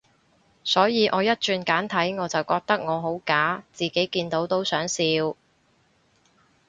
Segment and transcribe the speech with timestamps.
[0.63, 5.03] 所以我一轉簡體，我就覺得我好假，自己見到都想笑